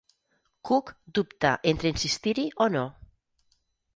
Cook 0.69 0.87
dubta 1.19 1.51
entre 1.73 1.91
insistir-hi 1.93 2.47
o 2.65 2.69
no. 2.79 2.87